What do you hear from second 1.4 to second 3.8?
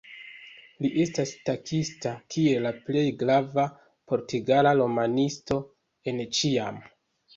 taksita kiel la plej grava